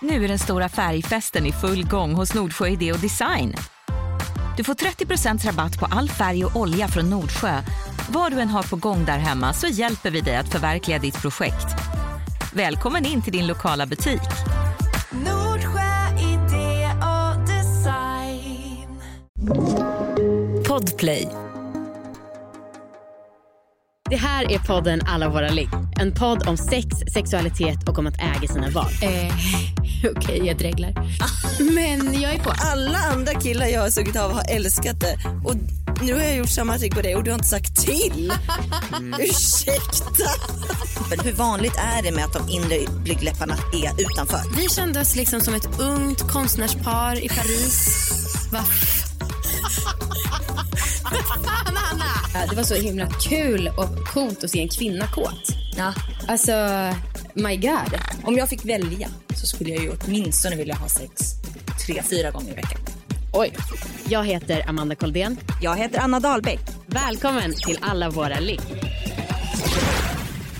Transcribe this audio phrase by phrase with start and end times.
[0.00, 3.54] Nu är den stora färgfesten i full gång hos Nordsjö Idé och Design.
[4.56, 7.62] Du får 30% rabatt på all färg och olja från Nordsjö.
[8.10, 11.22] Vad du än har på gång där hemma så hjälper vi dig att förverkliga ditt
[11.22, 11.66] projekt.
[12.52, 14.20] Välkommen in till din lokala butik.
[15.10, 19.00] Nordsjö idé och design.
[20.68, 21.28] Podplay.
[24.10, 25.68] Det här är podden Alla våra ligg.
[26.00, 28.92] En podd om sex, sexualitet och om att äga sina val.
[29.02, 29.34] Eh,
[30.16, 30.92] Okej, jag dreglar.
[31.74, 32.52] Men jag är på.
[32.56, 35.54] Alla andra killar jag har sugit av har älskat det och
[36.02, 38.32] nu har jag gjort samma trick på dig och du har inte sagt till.
[39.18, 40.30] Ursäkta.
[41.10, 44.40] Men hur vanligt är det med att de inre blygdläpparna är utanför?
[44.56, 47.98] Vi kände oss liksom som ett ungt konstnärspar i Paris.
[48.52, 48.64] Va?
[51.44, 52.46] Fan, Anna!
[52.50, 55.48] Det var så himla kul och coolt att se en kvinna kåt.
[55.76, 55.94] Ja.
[56.28, 56.52] Alltså,
[57.34, 58.00] my god.
[58.24, 61.12] Om jag fick välja så skulle jag ju åtminstone vilja ha sex
[61.86, 62.80] tre, fyra gånger i veckan.
[63.32, 63.52] Oj.
[64.08, 65.36] Jag heter Amanda Koldén.
[65.62, 66.60] Jag heter Anna Dahlbeck.
[66.86, 68.60] Välkommen till Alla våra ligg.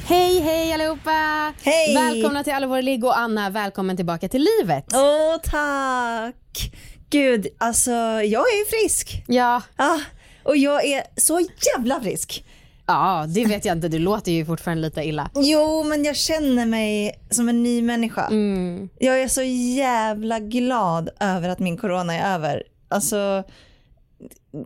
[0.06, 1.52] Hej, hej allihopa!
[1.62, 1.94] Hej!
[1.94, 4.84] Välkomna till Alla våra ligg och Anna, välkommen tillbaka till livet.
[4.94, 6.72] Åh tack.
[7.10, 7.90] Gud, alltså
[8.22, 9.22] jag är frisk.
[9.26, 9.98] Ja, Ah,
[10.42, 11.40] och jag är så
[11.76, 12.44] jävla frisk.
[12.88, 13.88] Ja, det vet jag inte.
[13.88, 15.30] Du låter ju fortfarande lite illa.
[15.34, 18.26] Jo, men jag känner mig som en ny människa.
[18.26, 18.88] Mm.
[18.98, 19.42] Jag är så
[19.76, 22.62] jävla glad över att min corona är över.
[22.88, 23.42] Alltså,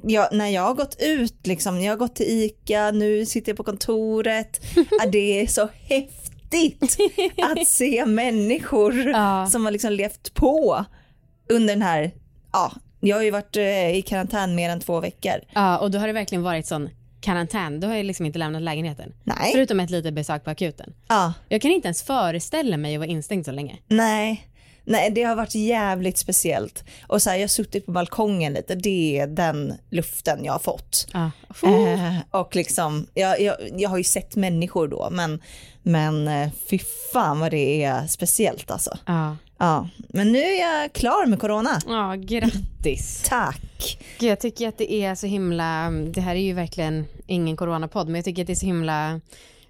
[0.03, 3.56] jag, när jag har gått ut, liksom, jag har gått till ICA, nu sitter jag
[3.56, 4.61] på kontoret.
[5.12, 6.97] det är så häftigt
[7.42, 9.47] att se människor Ja.
[9.51, 10.84] som har liksom levt på
[11.48, 12.11] under den här,
[12.53, 15.34] ja, jag har ju varit eh, i karantän mer än två veckor.
[15.55, 16.89] Ja, och då har det verkligen varit sån
[17.23, 17.81] karantän.
[17.81, 19.12] Då har jag liksom inte lämnat lägenheten.
[19.25, 19.53] Nej.
[19.53, 20.92] Förutom ett litet besök på akuten.
[21.09, 23.79] Ja, Jag kan inte ens föreställa mig att vara instängd så länge.
[23.89, 24.48] nej.
[24.84, 26.84] Nej, det har varit jävligt speciellt.
[27.06, 30.59] Och så här, jag har suttit på balkongen lite, det är den luften jag har
[30.59, 31.06] fått.
[31.12, 31.31] Ja.
[31.69, 35.41] Eh, och liksom, jag, jag, jag har ju sett människor då, men,
[35.83, 36.79] men eh, fy
[37.13, 38.98] fan vad det är speciellt alltså.
[39.07, 39.36] Ja.
[39.58, 41.80] Ja, men nu är jag klar med corona.
[41.86, 43.23] ja, grattis.
[43.29, 43.61] Tack.
[44.19, 48.07] Gud, jag tycker att det är så himla, det här är ju verkligen ingen coronapodd,
[48.07, 49.20] men jag tycker att det är så himla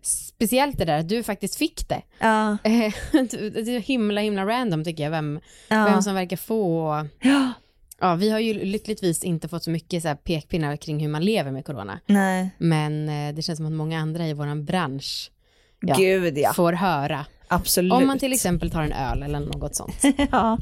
[0.02, 2.02] speciellt det där att du faktiskt fick det.
[2.18, 5.84] Ja, det är himla himla random tycker jag, vem, Ja.
[5.84, 7.52] vem som verkar få ja.
[8.00, 11.24] Ja, vi har ju lyckligtvis inte fått så mycket så här pekpinnar kring hur man
[11.24, 12.00] lever med corona.
[12.06, 12.50] nej.
[12.58, 15.30] Men eh, det känns som att många andra i våran bransch
[15.80, 17.26] ja, Gud ja, får höra.
[17.54, 17.92] Absolut.
[17.92, 19.94] Om man till exempel tar en öl eller något sånt.
[20.30, 20.58] ja.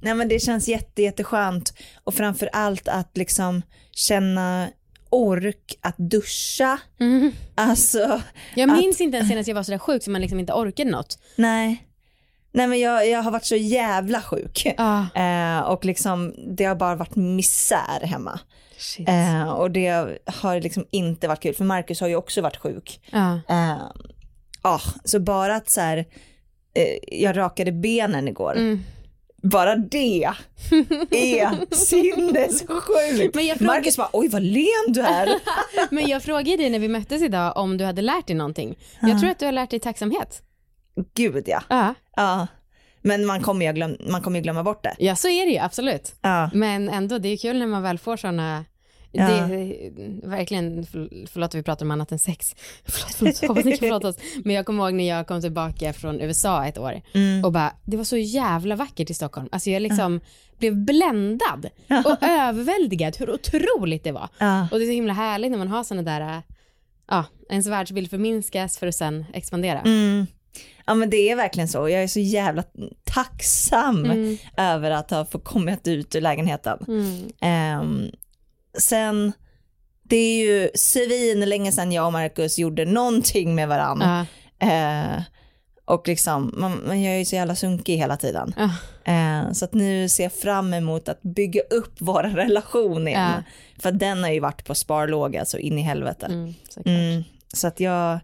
[0.00, 1.72] Nej men det känns jätte, jätteskönt
[2.04, 3.62] och framför allt att liksom
[3.92, 4.68] känna
[5.10, 6.78] ork att duscha.
[7.00, 7.32] Mm.
[7.54, 8.20] Alltså,
[8.54, 10.90] Jag minns inte ens senast jag var så där sjuk så man liksom inte orkade
[10.90, 11.18] något.
[11.36, 11.84] nej.
[12.52, 14.66] Nej men jag, jag har varit så jävla sjuk.
[14.78, 18.40] Ah, Eh, och liksom det har bara varit misär hemma.
[19.06, 23.00] Eh, och det har liksom inte varit kul för Marcus har ju också varit sjuk.
[23.10, 23.40] Ja.
[23.48, 23.76] Eh,
[24.68, 25.96] ah, så bara att så här,
[26.74, 28.56] eh, jag rakade benen igår.
[28.56, 28.80] Mm.
[29.42, 33.34] Bara det är sinnessjukt.
[33.34, 35.28] Men jag frågar- Marcus bara, oj vad len du är.
[35.94, 38.78] Men jag frågade dig när vi möttes idag om du hade lärt dig någonting.
[39.02, 40.42] Jag tror att du har lärt dig tacksamhet.
[41.14, 41.62] Gud ja.
[41.68, 42.46] Ja, ja.
[43.02, 44.94] Men man kommer, ju glöm, man kommer ju glömma bort det.
[44.98, 46.14] ja så är det ju absolut.
[46.22, 46.50] Ja.
[46.54, 48.64] Men ändå, det är kul när man väl får sådana
[49.12, 49.28] Ja.
[49.28, 52.56] Det är verkligen, för- förlåt att vi pratar om annat än sex.
[52.84, 54.16] Förlåt, förlåt, hoppas ni kan förlåta oss.
[54.44, 57.44] Men jag kommer ihåg när jag kom tillbaka från USA ett år Mm.
[57.44, 59.48] och bara, det var så jävla vackert i Stockholm.
[59.52, 60.20] Alltså jag liksom
[60.58, 61.66] blev bländad
[62.04, 64.28] och överväldigad hur otroligt det var.
[64.38, 64.68] Ja.
[64.72, 66.38] Och det är så himla härligt när man har sådana där, äh,
[67.10, 69.80] ja, ens världsbild förminskas för att sen expandera.
[69.80, 70.26] Mm.
[70.86, 71.88] Ja men det är verkligen så.
[71.88, 72.64] Jag är så jävla
[73.04, 74.36] tacksam Mm.
[74.56, 76.78] över att ha fått kommit ut ur lägenheten.
[76.88, 77.28] Mm.
[77.40, 78.10] Ehm,
[78.78, 79.32] sen,
[80.02, 84.06] det är ju svin länge sedan jag och Marcus gjorde någonting med varandra.
[84.06, 85.22] Ja, Eh,
[85.84, 88.54] och liksom, man, man gör ju så jävla sunkig hela tiden.
[88.56, 88.70] ja,
[89.12, 93.32] Eh, så att nu ser jag fram emot att bygga upp vår relation igen.
[93.36, 93.42] Ja.
[93.82, 96.26] För den har ju varit på sparlåga så in i helvete.
[96.26, 96.54] mm.
[96.84, 97.24] Mm,
[97.54, 98.18] så att jag,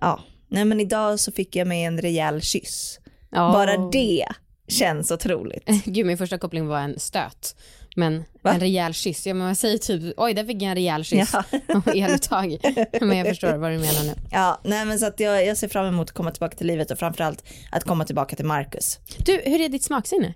[0.00, 2.98] ja, nej men idag så fick jag mig en rejäl kyss.
[3.30, 3.52] Ja.
[3.52, 4.26] Bara det
[4.68, 5.64] känns otroligt.
[5.84, 7.56] Gud, min första koppling var en stöt.
[7.96, 8.52] Men Va?
[8.52, 11.30] en rejäl kyss, ja men man säger typ, oj där fick jag en rejäl kyss.
[11.32, 11.44] Ja.
[11.74, 12.56] Och eluttag.
[13.00, 14.14] Men jag förstår vad du menar nu.
[14.30, 16.90] Ja, nej men så att jag, jag ser fram emot att komma tillbaka till livet
[16.90, 18.98] och framförallt att komma tillbaka till Marcus.
[19.18, 20.34] Du, hur är ditt smaksinne?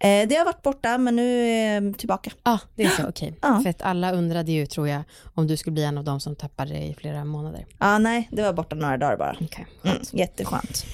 [0.00, 2.30] Eh, det har varit borta men nu är jag tillbaka.
[2.44, 3.34] Ja, det är så, okej.
[3.42, 3.60] Ja.
[3.62, 5.02] För att alla undrade ju, tror jag,
[5.34, 7.66] om du skulle bli en av dem som tappade i flera månader.
[7.78, 9.36] Ja, nej, det var borta några dagar bara.
[9.40, 10.14] Okej, Mm, skönt.
[10.14, 10.86] jätteskönt.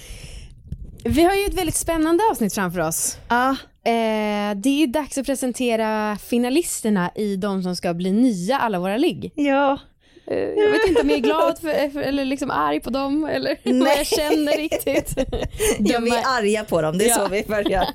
[1.05, 3.19] Vi har ju ett väldigt spännande avsnitt framför oss.
[3.29, 3.57] Ja,
[3.87, 8.79] Eh, det är ju dags att presentera finalisterna i de som ska bli nya Alla
[8.79, 9.33] våra ligg.
[9.35, 9.79] ja.
[10.27, 13.57] Eh, jag vet inte om jag är glad för, eller liksom arg på dem eller
[13.65, 13.97] vad Nej.
[13.97, 15.15] jag känner riktigt.
[15.79, 17.15] ja vi är arga på dem, det är Ja.
[17.15, 17.89] så vi börjar.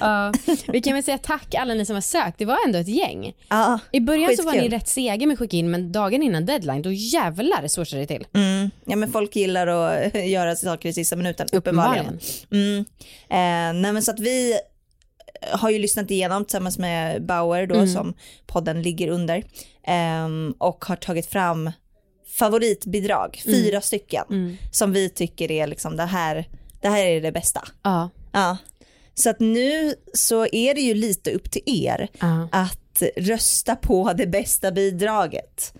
[0.00, 0.32] Ja,
[0.68, 3.32] vi kan väl säga tack alla ni som har sökt, det var ändå ett gäng.
[3.48, 6.46] Ja, I början så var ni rätt sega med att skicka in men dagen innan
[6.46, 8.26] deadline då jävlar swooshade det till.
[8.34, 8.70] mm.
[8.84, 12.18] ja men folk gillar att göra saker i sista minuten, uppenbarligen.
[12.52, 12.78] Mm.
[13.28, 14.54] Eh, nej men så att vi
[15.52, 18.14] har ju lyssnat igenom tillsammans med Bauer då som
[18.46, 19.44] podden ligger under
[19.86, 21.70] ehm, och har tagit fram
[22.38, 24.24] favoritbidrag, fyra stycken
[24.72, 26.48] som vi tycker är liksom det här,
[26.80, 27.64] det här är det bästa.
[27.82, 28.10] Ja.
[28.32, 28.56] Ja.
[29.14, 32.48] Så att nu så är det ju lite upp till er Ja.
[32.52, 35.74] att rösta på det bästa bidraget.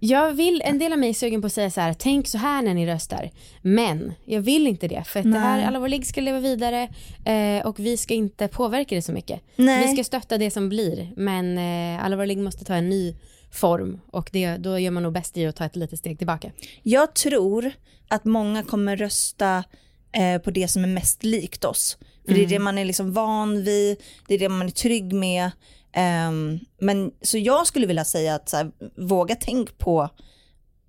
[0.00, 2.38] Jag vill, en del av mig är sugen på att säga så här, tänk så
[2.38, 3.30] här när ni röstar.
[3.62, 6.88] Men jag vill inte det för att det här, alla våra ligg ska leva vidare
[7.24, 9.40] eh, och vi ska inte påverka det så mycket.
[9.56, 9.86] Nej.
[9.86, 13.14] Vi ska stötta det som blir men eh, alla våra ligg måste ta en ny
[13.52, 16.50] form och det, då gör man nog bäst i att ta ett litet steg tillbaka.
[16.82, 17.72] Jag tror
[18.08, 19.64] att många kommer rösta
[20.12, 21.98] eh, på det som är mest likt oss.
[22.26, 23.96] För det är det man är liksom van vid,
[24.26, 25.50] det är det man är trygg med.
[25.92, 30.08] Ehm, men så jag skulle vilja säga att här, våga tänk på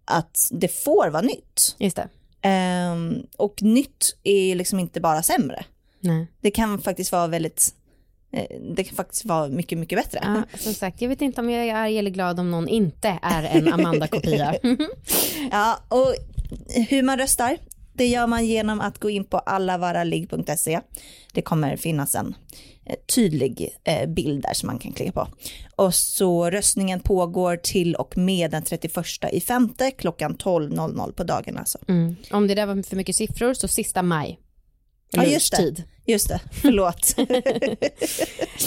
[0.06, 1.75] att det får vara nytt.
[1.78, 2.07] Just det.
[2.42, 5.66] Ehm, och nytt är liksom inte bara sämre.
[6.00, 6.28] Nej.
[6.42, 7.75] Det kan faktiskt vara väldigt,
[8.34, 10.19] eh, det kan faktiskt vara mycket, mycket bättre.
[10.24, 13.19] Ja, som sagt, jag vet inte om jag är arg eller glad om någon inte
[13.22, 14.56] är en Amanda-kopia.
[15.51, 16.16] Ja, och
[16.90, 17.57] hur man röstar,
[17.94, 20.81] det gör man genom att gå in på allavaraligg.se.
[21.34, 22.36] Det kommer finnas en
[23.15, 25.27] tydlig eh, bild där som man kan klicka på.
[25.75, 31.57] Och så röstningen pågår till och med den 31 i femte klockan 12.00 på dagen
[31.57, 31.77] alltså.
[31.88, 32.15] Mm.
[32.31, 34.39] Om det där var för mycket siffror så sista maj.
[35.12, 35.83] Ja, just det.
[36.06, 37.15] Just det, förlåt.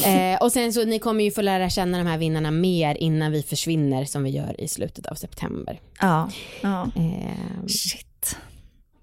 [0.06, 3.32] Eh, och sen så ni kommer ju få lära känna de här vinnarna mer innan
[3.32, 5.80] vi försvinner som vi gör i slutet av september.
[6.00, 6.30] ja,
[6.60, 6.90] ja.
[6.96, 8.36] Eh, Shit.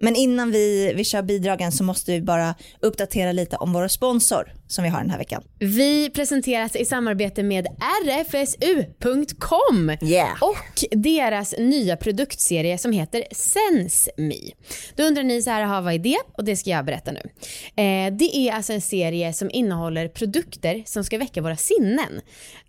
[0.01, 4.53] Men innan vi, vi kör bidragen så måste vi bara uppdatera lite om vår sponsor
[4.67, 5.43] som vi har den här veckan.
[5.59, 7.67] vi presenteras i samarbete med
[8.05, 10.43] rfsu.com Yeah.
[10.43, 14.51] och deras nya produktserie som heter SenseMe.
[14.95, 16.17] Då undrar ni så här, "Jaha, vad är det?
[16.37, 17.19] Och det ska jag berätta nu.
[17.83, 22.21] Eh, det är alltså en serie som innehåller produkter som ska väcka våra sinnen.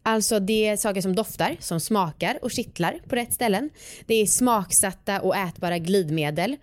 [0.03, 3.71] Alltså det är saker som doftar, som smakar och kittlar på rätt ställen.
[4.07, 6.57] Det är smaksatta och ätbara glidmedel,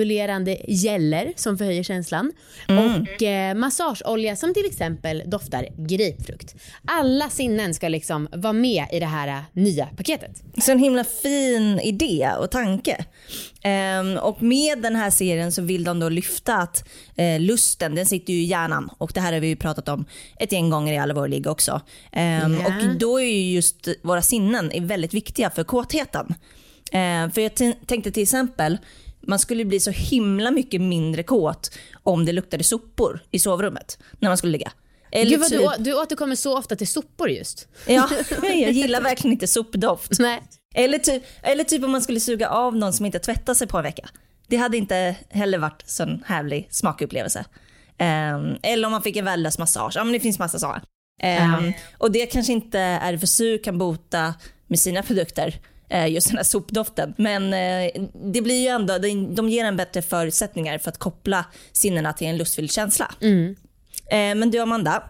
[0.00, 2.32] stimulerande geller som förhöjer känslan
[2.68, 6.54] och eh, massageolja som till exempel doftar grapefrukt.
[6.84, 10.42] Alla sinnen ska liksom vara med i det här eh, nya paketet.
[10.62, 13.04] Så en himla fin idé och tanke.
[13.62, 18.06] Ehm, och med den här serien så vill de då lyfta att eh, lusten den
[18.06, 20.04] sitter ju i hjärnan och det här har vi ju pratat om
[20.38, 21.80] ett gäng gånger i alla våra ligg också.
[22.12, 22.66] Ehm, Ja.
[22.66, 26.34] Och då är ju just våra sinnen är väldigt viktiga för kåtheten.
[26.92, 27.54] Ehm, för jag
[27.86, 28.78] tänkte till exempel
[29.22, 31.70] man skulle bli så himla mycket mindre kåt
[32.02, 34.72] om det luktade sopor i sovrummet när man skulle ligga.
[35.12, 37.68] Eller Gud vad typ, du, du återkommer så ofta till sopor just.
[37.86, 38.08] ja,
[38.42, 40.18] jag gillar verkligen inte sopdoft.
[40.18, 40.42] Nej.
[40.74, 43.76] Eller typ, eller typ om man skulle suga av någon som inte tvättat sig på
[43.78, 44.08] en vecka.
[44.48, 47.44] Det hade inte heller varit sån härlig smakupplevelse.
[47.98, 49.92] Ehm, eller om man fick en värdelös massage.
[49.96, 50.82] Ja men det finns massa sådana.
[51.22, 54.34] Ehm, Och det kanske inte RFSU kan bota
[54.66, 55.54] med sina produkter,
[56.08, 57.14] just den här sopdoften.
[57.18, 57.90] Men eh,
[58.32, 62.36] det blir ju ändå, de- ger en bättre förutsättningar för att koppla sinnena till en
[62.36, 63.14] lustfylld känsla.
[63.20, 65.02] Eh, Men du Amanda,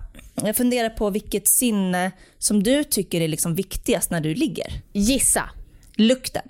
[0.44, 4.66] jag funderar på vilket sinne som du tycker är liksom viktigast när du ligger.
[4.92, 5.50] Gissa.
[5.96, 6.42] Lukten.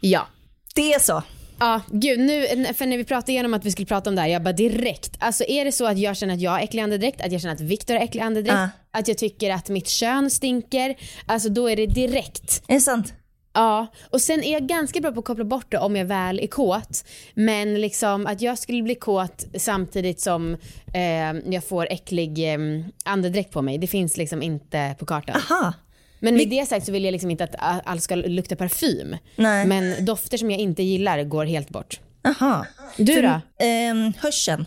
[0.00, 0.26] Ja.
[0.74, 1.22] Det är så.
[1.58, 4.28] Ja, gud nu, för när vi pratade igenom att vi skulle prata om det här,
[4.28, 5.12] jag bara direkt.
[5.18, 7.54] Alltså är det så att jag känner att jag har äcklig andedräkt, att jag känner
[7.54, 8.68] att Viktor har äcklig andedräkt, Ja.
[8.90, 12.62] att jag tycker att mitt kön stinker, alltså då är det direkt.
[12.68, 13.12] Är det sant?
[13.56, 16.40] Ja, och sen är jag ganska bra på att koppla bort det om jag väl
[16.40, 17.04] är kåt.
[17.34, 20.56] Men liksom att jag skulle bli kåt samtidigt som
[20.94, 22.58] eh, jag får äcklig eh,
[23.04, 25.40] andedräkt på mig, det finns liksom inte på kartan.
[25.50, 25.72] Aha.
[26.20, 29.16] Men med det sagt så vill jag liksom inte att allt ska lukta parfym.
[29.36, 29.66] Nej.
[29.66, 32.00] Men dofter som jag inte gillar går helt bort.
[32.24, 32.66] Aha.
[32.96, 33.40] Du För, då?
[33.66, 34.66] ehm, hörseln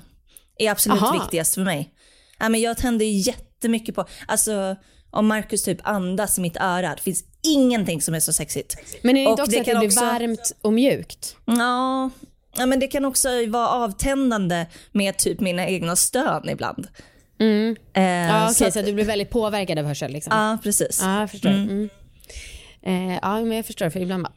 [0.60, 1.14] är absolut Aha.
[1.14, 1.90] viktigast för mig.
[2.40, 4.76] Men jag tänder jättemycket på, alltså
[5.12, 8.76] om Marcus typ andas i mitt öra, det finns ingenting som är så sexigt.
[9.02, 11.36] Men är det inte Och också det att det blir också- varmt och mjukt?
[11.46, 12.10] Ja,
[12.58, 16.88] ja, men det kan också vara avtändande med typ mina egna stön ibland.
[17.40, 17.76] Mm.
[17.94, 20.34] Eh, Ja, okej, så så, att- du blir väldigt påverkad av hörsel liksom?
[20.38, 21.00] Ja, precis.
[21.04, 21.50] Ja, jag förstår.
[21.50, 21.90] Mm.
[22.82, 24.34] Eh, ja, men jag förstår för ibland bara...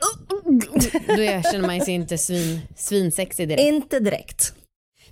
[1.06, 3.62] Då känner man sig inte svin, svinsexig direkt.
[3.68, 4.54] Inte direkt.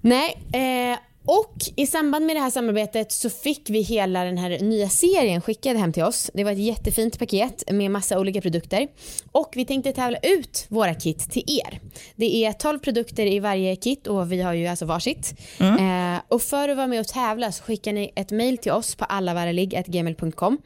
[0.00, 4.58] Nej, eh, och i samband med det här samarbetet så fick vi hela den här
[4.58, 6.30] nya serien skickad hem till oss.
[6.34, 8.88] Det var ett jättefint paket med massa olika produkter.
[9.32, 11.80] Och vi tänkte tävla ut våra kit till er.
[12.16, 15.34] Det är 12 produkter i varje kit och vi har ju alltså varsitt.
[15.60, 18.94] Eh, och för att vara med och tävla så skickar ni ett mail till oss
[18.94, 20.58] på allavaraligg.gmail.com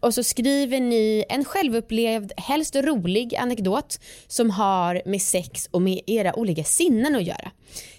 [0.00, 6.00] och så skriver ni en självupplevd, helst rolig anekdot som har med sex och med
[6.06, 7.50] era olika sinnen att göra.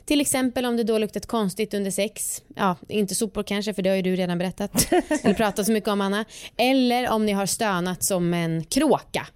[0.06, 3.90] Till exempel om det då luktat konstigt under sex, ja inte sopor kanske för det
[3.90, 4.92] har ju du redan berättat
[5.24, 6.26] eller pratat så mycket om Anna.
[6.58, 9.28] Eller om ni har stönat som en kråka.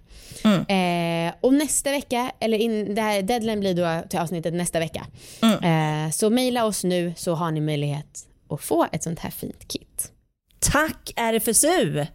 [0.44, 5.06] Eh, och nästa vecka, eller in, det här deadline blir då till avsnittet nästa vecka.
[5.42, 9.68] Eh, så mejla oss nu så har ni möjlighet att få ett sånt här fint
[9.68, 10.12] kit.
[10.58, 12.06] Tack RFSU!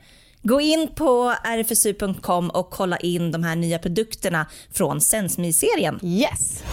[0.44, 6.00] Gå in på rfsu.com och kolla in de här nya produkterna från SenseMe-serien.
[6.04, 6.64] Yes!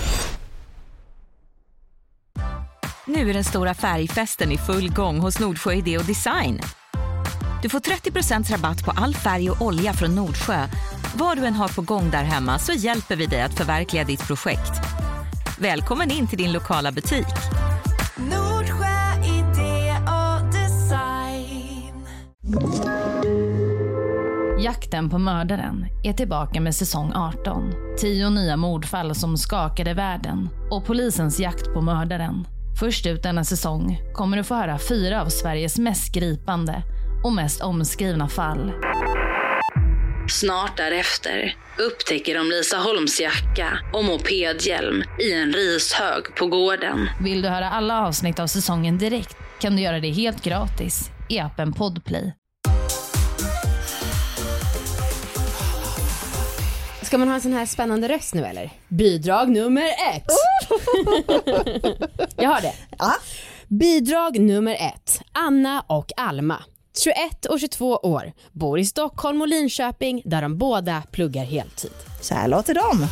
[3.11, 6.61] Nu är den stora färgfesten i full gång hos Nordsjö Idé och Design.
[7.63, 10.67] Du får 30% rabatt på all färg och olja från Nordsjö.
[11.15, 14.27] Vad du än har på gång där hemma så hjälper vi dig att förverkliga ditt
[14.27, 14.73] projekt.
[15.59, 17.27] Välkommen in till din lokala butik.
[18.17, 22.07] Nordsjö idé och design.
[24.59, 27.73] Jakten på mördaren är tillbaka med säsong 18.
[27.99, 32.47] Tio nya mordfall som skakade världen och polisens jakt på mördaren.
[32.79, 36.83] Först ut denna säsong kommer du få höra fyra av Sveriges mest gripande
[37.25, 38.73] och mest omskrivna fall.
[40.31, 47.09] Snart därefter upptäcker de Lisa Holms jacka och mopedhjälm i en rishög på gården.
[47.21, 51.39] Vill du höra alla avsnitt av säsongen direkt kan du göra det helt gratis i
[51.39, 52.38] appen Podplay.
[57.09, 58.71] Ska man ha en sån här spännande röst nu eller?
[58.89, 60.25] Bidrag nummer ett.
[62.37, 62.73] Jag har det.
[63.69, 65.21] Bidrag nummer ett.
[65.33, 66.63] Anna och Alma.
[67.03, 68.33] 21 och 22 år.
[68.53, 71.91] Bor i Stockholm och Linköping där de båda pluggar heltid.
[72.21, 73.07] Så här låter de.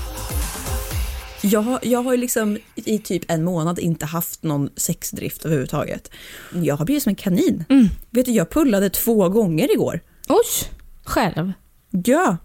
[1.42, 6.10] Jag, har- jag har ju liksom i typ en månad inte haft någon sexdrift överhuvudtaget.
[6.54, 7.64] Jag har blivit som en kanin.
[8.10, 10.00] Vet du, jag pullade två gånger igår.
[10.28, 10.70] Oj,
[11.04, 11.52] själv.
[12.04, 12.36] Ja.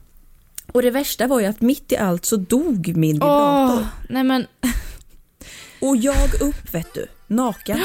[0.72, 3.80] Och det värsta var ju att mitt i allt så dog min vibrator.
[3.82, 4.48] Åh, nej men
[5.82, 7.80] Och jag upp vet du, naken.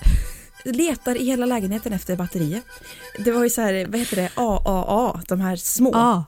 [0.64, 2.62] Letar i hela lägenheten efter batterier.
[3.18, 5.90] Det var ju så här, vad heter det, AAA, de här små.
[5.94, 6.24] ja.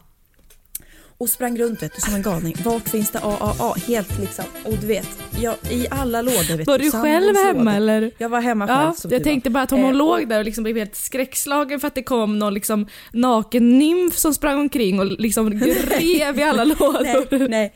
[1.21, 2.57] Och sprang runt vet du, som en galning.
[2.65, 3.75] Vart finns det AAA?
[3.87, 4.45] Helt liksom.
[4.65, 5.09] Och du vet,
[5.41, 6.57] jag, i alla lådor.
[6.57, 7.77] Vet Var du, själv hemma lådor.
[7.77, 8.11] eller?
[8.19, 10.39] Jag var hemma själv Ja, som jag tänkte bara att om hon Eh, låg där
[10.39, 14.61] och liksom blev helt skräckslagen för att det kom någon liksom naken nymf som sprang
[14.61, 17.39] omkring och liksom rev i alla lådor.
[17.39, 17.75] nej, nej.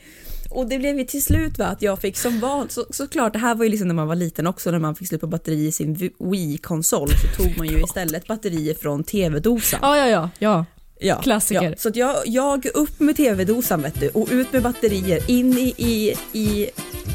[0.50, 3.38] Och det blev ju till slut va, att jag fick som van, så, såklart det
[3.38, 5.66] här var ju liksom när man var liten också när man fick slut på batteri
[5.66, 9.78] i sin Wii-konsol så tog man ju istället batterier från tv-dosan.
[9.82, 10.30] Ja, ja, ja.
[10.38, 10.64] ja.
[11.02, 11.70] Ja, Klassiker.
[11.70, 11.76] Ja.
[11.76, 15.74] Så att jag, jag upp med tv-dosan vet du och ut med batterier in i,
[15.76, 16.70] i, i,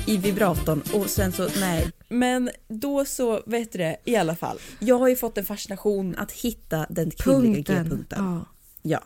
[0.05, 1.91] i vibratorn och sen så nej.
[2.09, 4.57] Men då så, vet du det, i alla fall.
[4.79, 8.23] Jag har ju fått en fascination att hitta den kvinnliga G-punkten.
[8.25, 8.45] Ja.
[8.81, 9.03] Ja.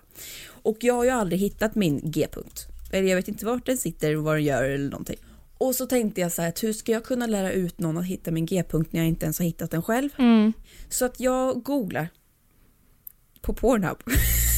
[0.47, 2.67] Och jag har ju aldrig hittat min G-punkt.
[2.91, 5.19] Eller jag vet inte vart den sitter och vad den gör eller någonting.
[5.57, 8.05] Och så tänkte jag så här, att hur ska jag kunna lära ut någon att
[8.05, 10.09] hitta min G-punkt när jag inte ens har hittat den själv?
[10.17, 10.53] Mm.
[10.89, 12.09] Så att jag googlar
[13.41, 13.97] på Pornhub.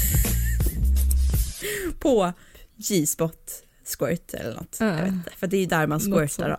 [2.00, 2.34] på
[2.78, 4.78] G-spot squirt eller något.
[4.80, 4.86] Ja.
[4.86, 6.58] Jag vet inte, för det är ju där man squirtar då.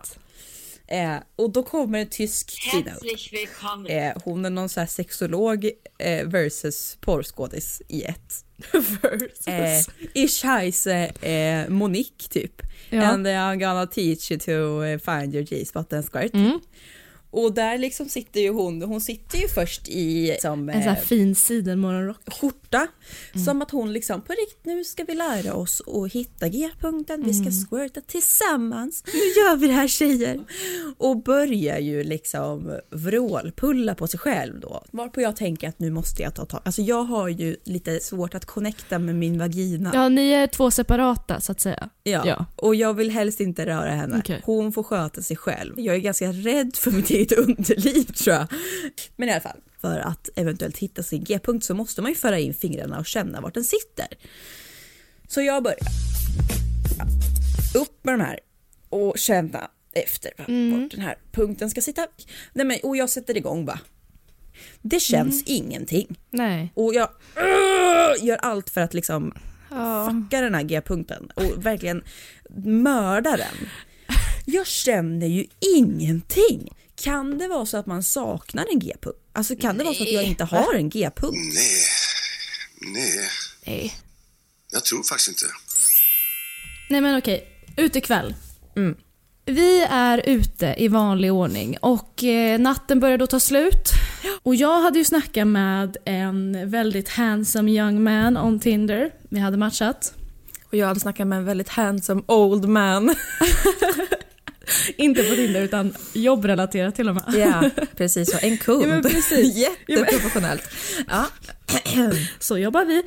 [0.87, 3.07] Eh, och då kommer en tysk keynote.
[3.93, 8.45] Eh, hon är någon så här sexolog eh, versus porrskådis i ett.
[9.47, 9.81] Eh,
[10.13, 12.61] ich heiße eh, Monique typ.
[12.89, 13.01] Ja.
[13.01, 16.33] And I'm gonna teach you to eh, find your G-spot and squirt.
[16.33, 16.59] Mm.
[17.35, 21.01] Och där liksom sitter ju hon, hon sitter ju först i som, En sån här
[21.01, 22.33] eh, fin sidenmorgonrock.
[22.41, 22.87] skjorta.
[23.45, 27.33] Som att hon liksom, på riktigt nu ska vi lära oss att hitta G-punkten, vi
[27.33, 29.03] ska squirta tillsammans.
[29.05, 30.45] Nu gör vi det här tjejer.
[30.97, 34.83] Och börjar ju liksom vrålpulla på sig själv då.
[34.91, 36.61] Varpå jag tänker att nu måste jag ta tag.
[36.65, 39.91] Alltså jag har ju lite svårt att connecta med min vagina.
[39.93, 41.89] Ja, ni är två separata så att säga.
[42.03, 42.23] Ja.
[42.25, 42.45] Ja.
[42.55, 44.17] och jag vill helst inte röra henne.
[44.19, 44.41] Okej.
[44.45, 45.73] Hon får sköta sig själv.
[45.79, 48.47] Jag är ganska rädd för mitt eget underliv tror jag.
[49.15, 52.39] Men i alla fall, för att eventuellt hitta sin G-punkt så måste man ju föra
[52.39, 54.07] in fingrarna och känna vart den sitter.
[55.27, 55.79] Så jag börjar.
[56.97, 57.05] Ja.
[57.79, 58.39] Upp med de här
[58.89, 60.43] och känna efter va,
[60.77, 62.07] vart den här punkten ska sitta.
[62.53, 63.79] Nej, men, och jag sätter igång bara.
[64.81, 66.19] Det känns ingenting.
[66.29, 66.71] Nej.
[66.73, 69.33] Och jag uh, gör allt för att liksom
[69.69, 72.03] fucka den här G-punkten och verkligen
[72.65, 73.69] mörda den.
[74.45, 76.69] Jag känner ju ingenting.
[76.95, 79.19] Kan det vara så att man saknar en G-punkt?
[79.33, 81.37] Alltså kan det vara så att jag inte har en G-punkt?
[81.55, 82.93] Nej.
[82.93, 83.29] Nej.
[83.65, 83.95] Nej.
[84.71, 85.45] Jag tror faktiskt inte.
[86.89, 87.47] Nej men okej,
[87.77, 88.35] utekväll.
[89.45, 93.89] Vi är ute i vanlig ordning och eh, natten börjar då ta slut.
[94.43, 99.11] Och jag hade ju snackat med en väldigt handsome young man on Tinder.
[99.29, 100.13] Vi hade matchat.
[100.65, 103.15] Och jag hade snackat med en väldigt handsome old man.
[104.97, 107.23] Inte på Tinder utan jobbrelaterat till och med.
[107.33, 108.37] Ja, precis så.
[108.41, 108.83] En kund.
[108.83, 109.55] Ja, men precis.
[109.87, 110.63] Jätteprofessionellt.
[111.07, 111.25] Ja.
[112.39, 113.03] Så jobbar vi.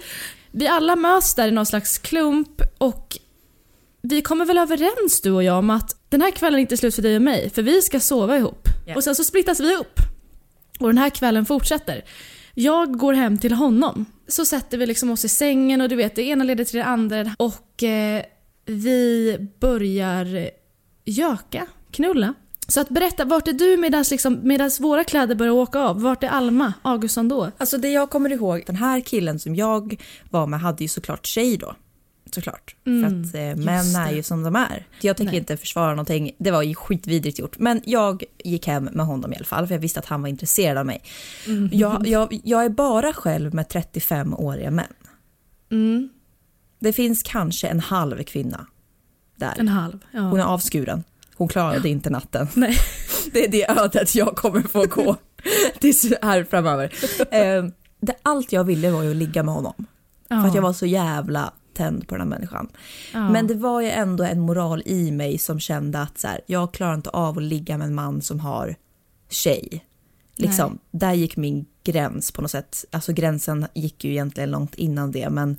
[0.53, 3.19] Vi alla möts där i någon slags klump och
[4.03, 6.95] vi kommer väl överens du och jag om att den här kvällen är inte slut
[6.95, 8.69] för dig och mig för vi ska sova ihop.
[8.87, 8.95] Ja.
[8.97, 10.01] Och sen så splittas vi upp.
[10.79, 12.05] Och den här kvällen fortsätter.
[12.55, 14.05] Jag går hem till honom.
[14.29, 16.85] Så sätter vi liksom oss i sängen och du vet det ena leder till det
[16.85, 18.23] andra och eh,
[18.67, 20.51] vi börjar
[21.11, 22.35] göka, knulla.
[22.69, 26.03] Så att berätta, vart är du medans, liksom, medans våra kläder börjar åka av?
[26.03, 27.51] Vart är Alma Augustsson då?
[27.59, 31.27] Alltså det jag kommer ihåg, den här killen som jag var med hade ju såklart
[31.27, 31.75] tjej då.
[32.31, 32.77] Såklart.
[32.87, 34.87] Mm, för att eh, män är ju som de är.
[35.01, 35.39] Jag tänker Nej.
[35.41, 37.59] inte försvara någonting, det var ju skitvidrigt gjort.
[37.59, 40.29] Men jag gick hem med honom i alla fall för jag visste att han var
[40.29, 41.03] intresserad av mig.
[41.47, 41.69] Mm.
[41.73, 44.93] Jag, jag, jag är bara själv med 35-åriga män.
[45.71, 46.09] Mm,
[46.79, 48.67] Det finns kanske en halv kvinna
[49.39, 49.55] där.
[49.59, 49.99] en halv.
[50.13, 50.21] Ja.
[50.21, 51.05] Hon är avskuren.
[51.37, 52.49] Hon klarade inte natten.
[52.55, 52.77] Nej.
[53.33, 55.17] Det är det ödet jag kommer få gå
[55.79, 56.95] tills här framöver.
[57.31, 57.65] Eh,
[58.01, 59.87] det, allt jag ville var ju att ligga med honom.
[60.29, 60.41] Ja.
[60.41, 62.69] För att jag var så jävla tänd på den här människan.
[63.13, 63.29] Ja.
[63.29, 66.73] Men det var ju ändå en moral i mig som kände att så här, jag
[66.73, 68.77] klarar inte av att ligga med en man som har
[69.31, 69.85] tjej.
[70.37, 72.85] Liksom, där gick min gräns på något sätt.
[72.91, 75.59] Alltså gränsen gick ju egentligen långt innan det men,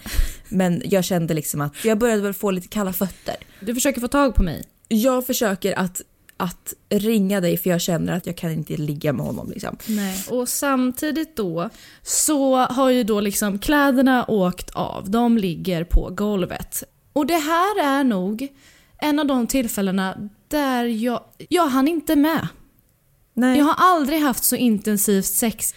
[0.50, 3.36] men jag kände liksom att jag började väl få lite kalla fötter.
[3.60, 4.64] Du försöker få tag på mig.
[4.88, 6.02] Jag försöker att,
[6.38, 9.78] att ringa dig för jag känner att jag kan inte ligga med honom liksom.
[9.86, 10.26] Nej.
[10.30, 11.70] Och samtidigt då
[12.04, 15.10] så har ju då liksom kläderna åkt av.
[15.10, 16.84] De ligger på golvet.
[17.14, 18.48] Och det här är nog
[18.98, 22.48] en av de tillfällena där jag, jag hann inte med.
[23.34, 23.58] Nej.
[23.58, 25.76] Jag har aldrig haft så intensivt sex.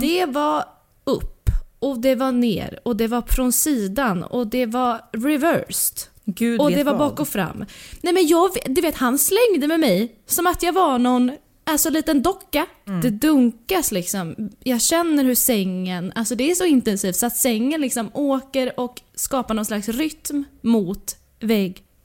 [0.00, 0.64] Det var
[1.04, 5.98] upp och det var ner och det var från sidan och det var reversed.
[6.24, 7.64] Gud Och det var bak och fram.
[8.00, 11.32] Nej men jag, du vet han slängde med mig som att jag var någon
[11.68, 12.66] Alltså liten docka.
[13.02, 14.50] Det dunkas liksom.
[14.64, 19.00] Jag känner hur sängen, alltså det är så intensivt så att sängen liksom åker och
[19.14, 21.16] skapar någon slags rytm mot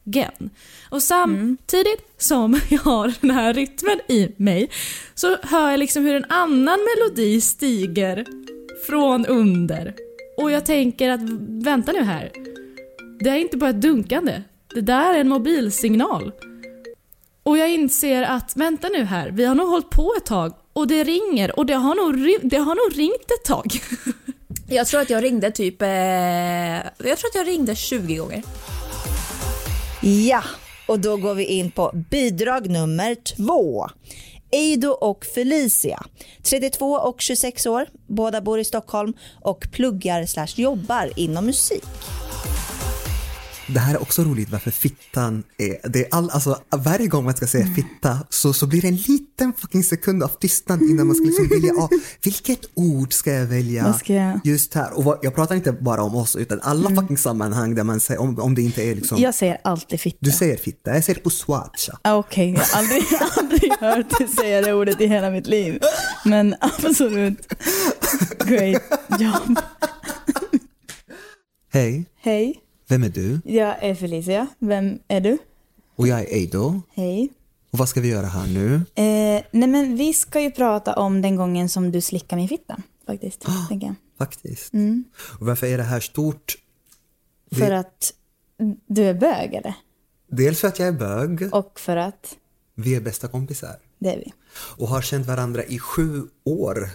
[0.03, 0.49] väggen.
[0.89, 4.69] Och samtidigt som jag har den här rytmen i mig
[5.15, 8.25] så hör jag liksom hur en annan melodi stiger
[8.87, 9.93] från under.
[10.37, 11.21] Och jag tänker att
[11.63, 12.31] vänta nu här.
[13.19, 14.41] Det är inte bara ett dunkande.
[14.73, 16.31] Det där är en mobilsignal.
[17.43, 20.87] Och jag inser att, vänta nu här, vi har nog hållit på ett tag och
[20.87, 23.65] det ringer och det har nog, det har nog ringt ett tag.
[24.69, 25.89] Jag tror att jag ringde typ, eh,
[26.97, 28.43] jag tror att jag ringde 20 gånger.
[30.03, 30.43] Ja,
[30.87, 33.87] och då går vi in på bidrag nummer två.
[34.51, 36.03] Eido och Felicia,
[36.43, 41.83] 32 och 26 år, båda bor i Stockholm och pluggar slash jobbar inom musik.
[43.73, 47.35] Det här är också roligt varför fittan är, det är all, alltså varje gång man
[47.35, 51.15] ska säga fitta så, så blir det en liten fucking sekund av tystnad innan man
[51.15, 51.89] ska liksom välja, ah,
[52.23, 54.97] vilket ord ska jag välja ska just här?
[54.97, 58.21] Och vad, jag pratar inte bara om oss utan alla fucking sammanhang där man säger,
[58.21, 60.17] om, om det inte är liksom, Jag säger alltid fitta.
[60.19, 61.99] du säger fitta, jag säger puswacha.
[62.03, 63.03] Okej, jag har aldrig,
[63.37, 65.79] aldrig hört dig säga det ordet i hela mitt liv.
[66.25, 67.53] Men absolut.
[68.45, 68.81] Great
[69.19, 69.59] job.
[71.73, 72.55] Hej, Hej,
[72.91, 73.39] vem är du?
[73.45, 74.47] jag är Felicia.
[74.59, 75.37] Vem är du?
[75.95, 76.81] Och jag är Eido.
[76.93, 77.29] Hej.
[77.71, 78.75] Och vad ska vi göra här nu?
[78.75, 82.77] Eh, nej men vi ska ju prata om den gången som du slickade min fitta.
[83.07, 83.95] Faktiskt, jag.
[84.17, 84.71] Faktiskt.
[85.39, 86.55] Och varför är det här stort?
[87.49, 88.13] Det- För att
[88.87, 89.73] du är bög eller?
[90.27, 92.35] Dels för att jag är bög, Och för att
[92.75, 94.33] vi är bästa kompisar det är vi.
[94.77, 96.89] och har känt varandra i sju år.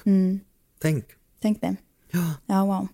[0.83, 1.05] Tänk.
[1.43, 1.77] Tänk det.
[2.11, 2.35] Ja.
[2.47, 2.89] Ja, wow.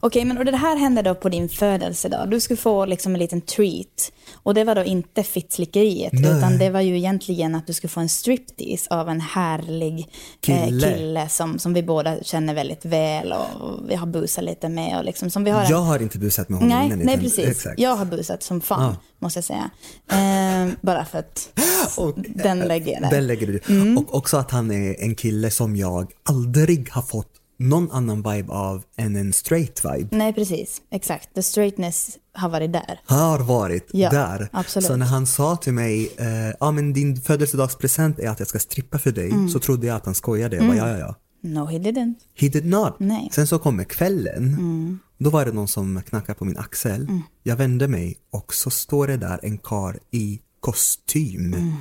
[0.00, 2.30] Okej, men och det här hände då på din födelsedag.
[2.30, 4.12] Du skulle få liksom en liten treat.
[4.42, 6.38] Och det var då inte fittslickeriet, Nej.
[6.38, 10.08] utan det var ju egentligen att du skulle få en striptease av en härlig
[10.40, 10.88] Kille.
[10.88, 14.98] Eh, kille som, som vi båda känner väldigt väl och vi har busat lite med
[14.98, 15.70] och liksom som vi har en...
[15.70, 16.98] Jag har inte busat med honom Nej, innan.
[16.98, 17.48] nej utan- precis.
[17.48, 17.80] Exakt.
[17.80, 18.96] Jag har busat som fan, Ah.
[19.18, 19.70] måste jag säga.
[20.10, 21.48] Eh, bara för att
[21.96, 23.10] Och, den lägger jag där.
[23.10, 23.60] Den lägger du.
[23.74, 23.98] Mm.
[23.98, 27.28] Och också att han är en kille som jag aldrig har fått
[27.68, 30.16] någon annan vibe av än en straight vibe.
[30.16, 30.82] Nej, precis.
[30.90, 31.34] Exakt.
[31.34, 33.00] The straightness har varit där.
[33.04, 34.48] har varit Ja, där.
[34.52, 34.86] absolut.
[34.86, 38.58] Så när han sa till mig, eh, ja men din födelsedagspresent är att jag ska
[38.58, 39.48] strippa för dig, Mm.
[39.48, 40.56] så trodde jag att han skojade.
[40.56, 41.14] Jag bara, ja, ja, ja.
[41.44, 42.14] No he didn't.
[42.36, 42.94] He did not.
[42.98, 43.28] Nej.
[43.32, 44.98] Sen så kommer kvällen, Mm.
[45.18, 47.02] då var det någon som knackade på min axel.
[47.02, 47.20] Mm.
[47.42, 51.54] Jag vände mig och så står det där en kar i kostym.
[51.54, 51.72] Mm.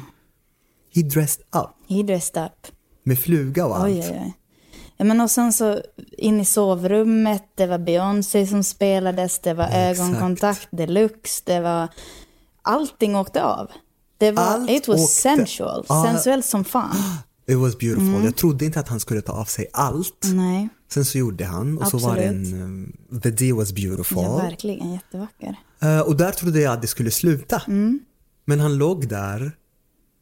[0.95, 2.51] He dressed up, He dressed up.
[3.03, 3.85] med fluga och allt.
[3.93, 4.33] Oj, oj, oj.
[5.03, 5.81] Men och sen så
[6.17, 9.99] in i sovrummet, det var Beyoncé som spelades, det var Exakt.
[9.99, 11.87] ögonkontakt deluxe, det var...
[12.61, 13.71] Allting åkte av.
[14.17, 16.05] Det var, Allt it was åkte- sensual, Ja.
[16.07, 16.95] sensuellt som fan.
[17.47, 18.09] It was beautiful.
[18.09, 18.25] Mm.
[18.25, 20.25] Jag trodde inte att han skulle ta av sig allt.
[20.33, 24.23] Nej, Sen så gjorde han och så var det en, um, the day was beautiful.
[24.23, 25.55] ja, verkligen jättevacker.
[25.81, 27.61] Eh, och där trodde jag att det skulle sluta.
[27.67, 27.99] Mm.
[28.45, 29.51] Men han låg där.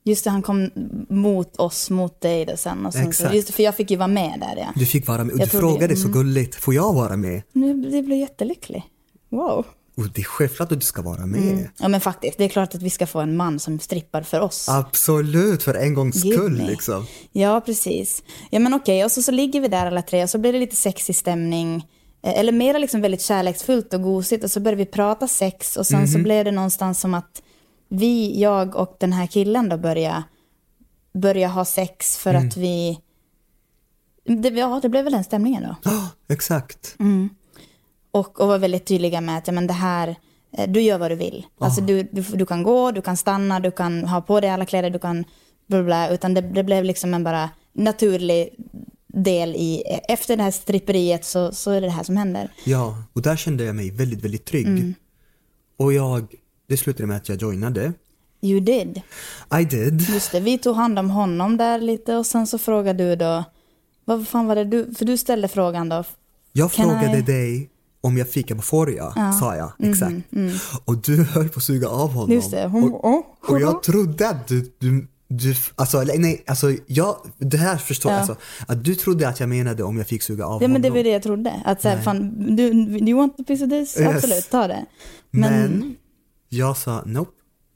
[0.09, 0.69] Just det, han kom
[1.09, 2.85] mot oss, mot dig då sen.
[2.85, 3.35] Och Exakt.
[3.35, 4.73] just det, för jag fick ju vara med där ja.
[4.75, 6.13] Du fick vara med och Jag du frågade så mm.
[6.13, 7.41] gulligt, får jag vara med?
[7.53, 8.83] Nu, det blev jättelycklig.
[9.29, 9.65] Wow.
[9.97, 11.41] Och det är självklart att du ska vara med.
[11.51, 11.67] Mm.
[11.79, 14.39] Ja men faktiskt, det är klart att vi ska få en man som strippar för
[14.39, 14.69] oss.
[14.69, 17.05] Absolut, för en gångs skull liksom.
[17.31, 18.23] Ja, precis.
[18.49, 20.59] Ja, men okej, och så, så ligger vi där alla tre och så blir det
[20.59, 21.75] lite sexig stämning.
[22.23, 25.87] Eh, Eller mera liksom väldigt kärleksfullt och gosigt och så börjar vi prata sex och
[25.87, 26.23] sen så Mhm.
[26.23, 27.41] blev det någonstans som att
[27.89, 30.23] vi, jag och den här killen då börjar,
[31.13, 32.47] börjar ha sex för Mm.
[32.47, 32.99] att vi...
[34.23, 35.91] Det, ja, det blev väl den stämningen då.
[36.33, 36.95] Exakt.
[36.99, 37.29] Mm.
[38.11, 40.15] Och, och var väldigt tydliga med att ja, men det här,
[40.51, 41.45] eh, du gör vad du vill.
[41.59, 44.65] Alltså du, du, du kan gå, du kan stanna, du kan ha på dig alla
[44.65, 45.23] kläder, du kan
[45.67, 46.09] bla bla, bla.
[46.09, 48.49] Utan det, det blev liksom en bara naturlig
[49.07, 52.51] del i, efter det här stripperiet så, så är det det här som händer.
[52.65, 54.67] Ja, och där kände jag mig väldigt, väldigt trygg.
[54.67, 54.93] Mm.
[55.77, 56.35] Och jag,
[56.69, 57.93] det slutade med att jag joinade.
[58.41, 59.01] You did.
[59.61, 60.01] I did.
[60.09, 63.43] Just det, vi tog hand om honom där lite och sen så frågade du då,
[64.05, 66.03] vad fan var det du, för du ställde frågan då.
[66.53, 67.69] Jag frågade I- dig
[68.01, 69.31] om jag fick euphoria, Ja.
[69.39, 69.71] sa jag.
[69.79, 70.11] Mhm, Exakt.
[70.33, 70.55] mm.
[70.85, 72.31] Och du höll på att suga av honom.
[72.31, 76.71] Just det, hon, och, oh, och jag trodde att du, du, du alltså, nej, alltså
[76.87, 78.17] jag, det här förstår Ja.
[78.17, 78.35] alltså,
[78.67, 80.71] att du trodde att jag menade om jag fick suga av Ja honom.
[80.71, 81.61] men det var det jag trodde.
[81.65, 82.03] Att såhär, Nej.
[82.05, 83.97] fan, du, do you want a piece of this?
[83.99, 84.15] Yes.
[84.15, 84.85] Absolut, ta det.
[85.31, 85.95] Men,
[86.49, 87.31] jag sa nope,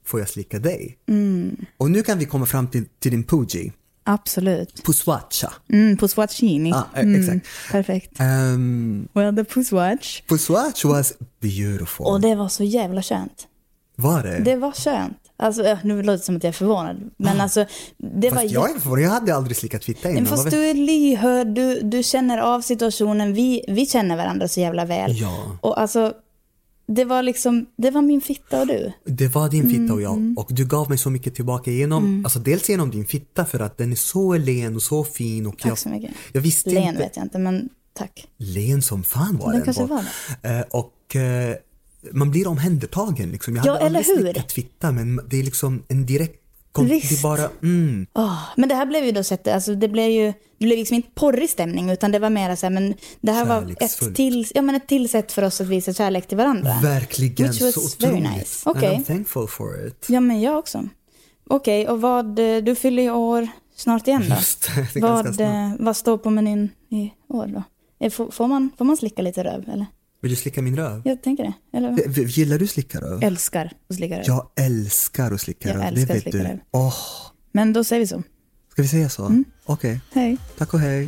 [0.06, 0.98] får jag slicka dig?
[1.10, 3.72] Mm, Och nu kan vi komma fram till, till din puji,
[4.04, 4.84] absolut.
[4.84, 5.54] puswacha.
[5.74, 6.72] Mm, pusswatchini.
[6.74, 7.72] Ah, eh, mm, exakt.
[7.72, 8.20] Perfekt.
[8.20, 10.22] Um, Well, the pusswatch.
[10.28, 12.06] puswatch was beautiful.
[12.06, 13.48] Och det var så jävla skönt.
[13.96, 14.40] var det?
[14.40, 15.18] Det var skönt.
[15.38, 17.12] Alltså, nu låter det som att jag är förvånad.
[17.18, 17.66] Men alltså,
[17.98, 18.42] det var Ah.
[18.42, 20.24] Fast jag är förvånad, jag hade aldrig slickat fitta innan.
[20.24, 24.60] Men fast du är lyhörd, du, du känner av situationen, vi, vi känner varandra så
[24.60, 25.12] jävla väl.
[25.22, 25.58] Ja.
[25.62, 26.14] Och alltså,
[26.96, 28.92] det var liksom, det var min fitta och du.
[29.06, 30.38] Det var din fitta och jag Mm.
[30.38, 32.26] och du gav mig så mycket tillbaka genom, Mm.
[32.26, 35.58] alltså dels genom din fitta för att den är så len och så fin och
[35.60, 36.12] Tack jag, så mycket.
[36.34, 37.00] jag visste Len inte.
[37.00, 38.28] vet jag inte, men tack.
[38.38, 39.64] Len som fan var Den den.
[39.64, 40.06] kanske var.
[40.42, 41.56] var Eh, och eh,
[42.12, 43.56] man blir omhändertagen liksom.
[43.56, 44.24] Jag Ja, hade eller aldrig hur?
[44.34, 46.40] slickat fitta men det är liksom en direkt,
[46.74, 47.24] kom, det Visst.
[47.24, 48.08] bara, mm.
[48.14, 50.96] Åh, men det här blev ju då sett, alltså det blev ju, det blev liksom
[50.96, 54.48] inte porrig stämning utan det var mer så här, men det här var ett till,
[54.54, 56.80] ja men ett till sätt för oss att visa kärlek till varandra.
[56.84, 58.38] Verkligen Which was så very otroligt.
[58.38, 58.70] nice.
[58.70, 60.06] And I'm thankful for it.
[60.10, 60.88] Ja men jag också.
[61.50, 64.36] Okej, och vad, eh, du fyller ju år snart igen då.
[64.36, 65.40] Just det, det vad, snart.
[65.40, 67.64] eh, vad står på menyn i år då?
[68.00, 69.86] Eh, får, man, får man slicka lite röv eller?
[70.24, 71.02] Vill du slicka min röv?
[71.06, 71.78] Jag tänker det.
[71.78, 72.20] Eller?
[72.28, 73.24] Gillar du slicka röv?
[73.24, 74.24] Älskar att slicka röv.
[74.28, 76.44] Jag älskar att slicka Jag röv, älskar det att vet slicka du.
[76.44, 76.60] röv.
[76.72, 76.94] Åh,
[77.52, 78.24] Men då säger vi så.
[78.72, 79.26] ska vi säga så?
[79.26, 79.46] Mm.
[79.66, 80.38] Okej, Hej.
[80.58, 81.08] tack och hej.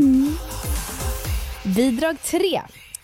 [1.75, 2.61] Bidrag 3.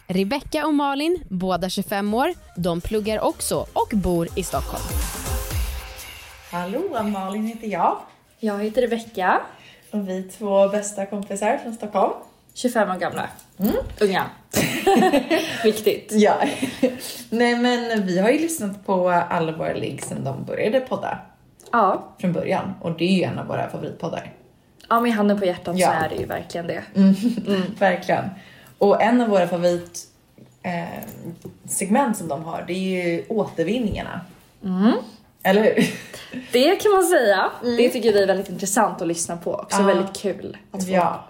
[0.07, 2.33] Rebecca och Malin, båda 25 år.
[2.57, 4.83] De pluggar också och bor i Stockholm.
[6.51, 7.97] Hallå, Malin heter jag.
[8.39, 9.41] Jag heter Rebecka.
[9.91, 12.13] Och vi är två bästa kompisar från Stockholm.
[12.53, 13.29] 25 år gamla.
[14.01, 14.23] Unga.
[15.63, 16.07] Viktigt.
[16.11, 16.35] Ja.
[17.29, 21.17] Nej men vi har ju lyssnat på alla våra ligg sedan de började podda.
[21.71, 22.03] Ja.
[22.19, 22.73] Från början.
[22.81, 24.33] Och det är ju en av våra favoritpoddar.
[24.89, 25.87] Ja, med handen på hjärtat Ja.
[25.87, 26.83] så är det ju verkligen det.
[26.95, 27.15] Mm.
[27.79, 28.25] Verkligen.
[28.77, 29.99] Och en av våra favorit
[30.63, 34.21] eh, som de har det är ju återvinningarna.
[34.63, 34.93] Mm.
[35.43, 35.89] Eller hur?
[36.51, 37.51] Det kan man säga.
[37.61, 39.53] Det tycker vi är väldigt intressant att lyssna på.
[39.53, 39.85] Också Ja.
[39.85, 41.23] väldigt kul att få, Ja.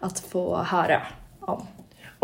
[0.00, 1.02] att få höra
[1.40, 1.66] om.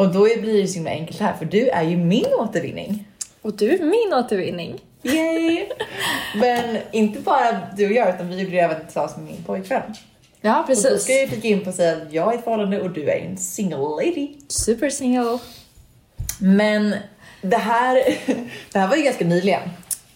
[0.01, 3.09] Och då blir det ju så himla enkelt här för du är ju min återvinning.
[3.43, 4.81] Och du är min återvinning.
[5.03, 5.69] Yay!
[6.35, 9.83] Men inte bara du och jag utan vi gjorde det även tillsammans med min pojkvän.
[10.41, 11.03] Ja, Och då precis.
[11.03, 13.17] ska jag flika in på att säga att jag är ett förhållande och du är
[13.19, 14.29] en single lady.
[14.49, 15.39] Super single.
[16.41, 16.95] Men
[17.43, 17.95] det här,
[18.73, 19.61] det här var ju ganska nyligen.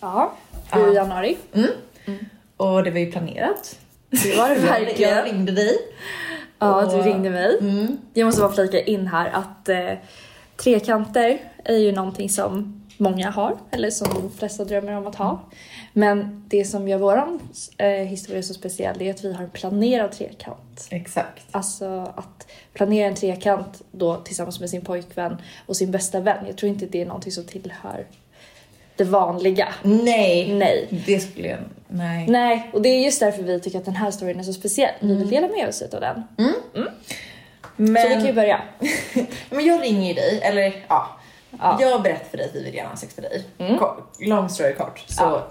[0.01, 0.92] Ja, i Ja.
[0.94, 1.37] januari.
[1.55, 1.70] Mm.
[2.57, 3.79] Och det var ju planerat.
[4.11, 5.11] Det var det verkligen.
[5.16, 5.79] Jag ringde dig.
[6.66, 7.59] Ja, du Och- ringde mig.
[7.61, 7.98] Mm.
[8.14, 9.92] Jag måste bara flika in här att eh,
[10.57, 15.40] trekanter är ju någonting som många har, eller som de flesta drömmer om att ha.
[15.92, 17.40] Men det som gör våran
[17.79, 20.87] eh, historia så speciell är att vi har en planerad trekant.
[20.90, 21.44] Exakt.
[21.50, 26.44] Alltså att planera en trekant då tillsammans med sin pojkvän och sin bästa vän.
[26.46, 28.07] Jag tror inte det är någonting som tillhör
[28.96, 29.68] det vanliga.
[29.83, 30.54] Nej.
[30.54, 30.88] Nej.
[31.07, 31.59] Det skulle jag...
[31.88, 32.26] Nej.
[32.28, 34.94] Nej, och det är just därför vi tycker att den här storyn är så speciell.
[35.00, 36.22] Vi vill dela med oss av den.
[36.38, 36.88] Mm.
[37.76, 38.02] Men...
[38.02, 38.62] Så vi kan ju börja.
[39.50, 41.18] Men jag ringer ju dig, eller ja.
[41.80, 43.78] Jag berättar för dig att vi vill gärna ha sex med dig.
[43.78, 45.04] Kort, long story kort.
[45.07, 45.46] Så, Ja.